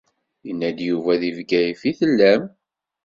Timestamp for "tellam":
1.99-2.43